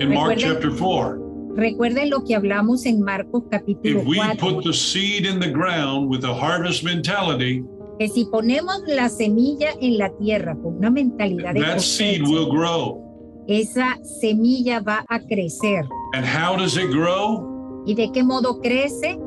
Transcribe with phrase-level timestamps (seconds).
[0.00, 1.18] in Mark chapter 4.
[1.56, 5.50] Recuerden lo que hablamos en Marcos capítulo If we 4, put the seed in the
[5.50, 7.64] ground with a harvest mentality,
[7.98, 12.30] que si ponemos la semilla en la tierra con una mentalidad de that seed cosecha,
[12.30, 13.44] will grow.
[13.48, 15.84] esa semilla va a crecer.
[16.14, 17.82] And how does it grow?
[17.86, 19.18] ¿Y de qué modo crece?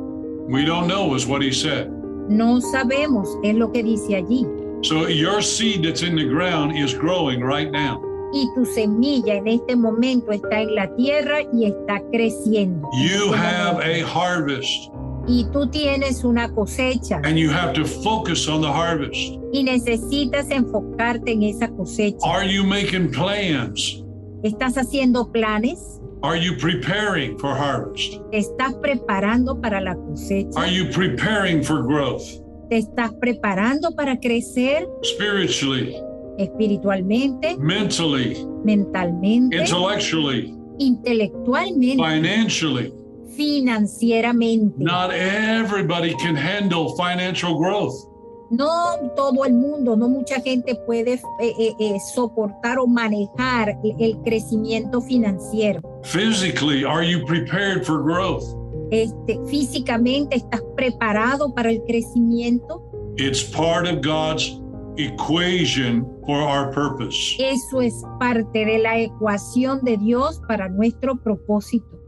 [0.47, 1.89] We don't know, is what he said.
[2.29, 4.45] No sabemos, es lo que dice allí.
[4.83, 8.01] So your seed that's in the ground is growing right now.
[8.33, 12.89] Y tu semilla en este momento está en la tierra y está creciendo.
[12.93, 14.89] en You have a harvest,
[15.27, 19.37] y tú tienes una cosecha and you have to focus on the harvest.
[19.53, 22.17] y necesitas enfocarte en esa cosecha.
[22.25, 24.03] Are you making plans?
[24.43, 25.99] ¿Estás haciendo planes?
[26.23, 28.21] Are you preparing for harvest?
[28.31, 30.59] ¿Te estás preparando para la cosecha?
[30.59, 32.23] Are you preparing for growth
[32.69, 35.95] ¿Te estás preparando para crecer spiritually,
[36.41, 43.01] espiritualmente, mentally, mentalmente, intellectually, intelectualmente, financially?
[43.35, 44.77] financieramente?
[44.77, 48.07] Not everybody can handle financial growth.
[48.51, 53.95] No todo el mundo, no mucha gente puede eh, eh, eh, soportar o manejar el,
[53.97, 55.81] el crecimiento financiero.
[56.03, 58.43] Physically, are you prepared for growth?
[58.91, 62.83] Este, físicamente, ¿estás preparado para el crecimiento?
[63.15, 64.60] It's part of God's
[64.97, 67.35] equation for our purpose.
[67.39, 72.00] Eso es parte de la ecuación de Dios para nuestro propósito.